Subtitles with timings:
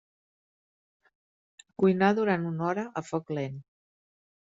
[1.83, 3.61] Cuinar durant una hora a foc lent.